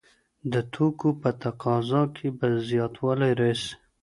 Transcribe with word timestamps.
د 0.53 0.53
توکو 0.73 1.09
په 1.21 1.29
تقاضا 1.43 2.01
کي 2.15 2.27
به 2.37 2.47
زياتوالی 2.69 3.31
راسي. 3.41 3.71